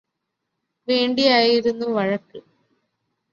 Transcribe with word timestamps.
വേണ്ടിയായിരുന്നു 0.87 1.85
വഴക്ക് 1.91 2.39